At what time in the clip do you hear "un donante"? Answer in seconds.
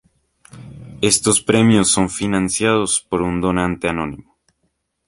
3.21-3.87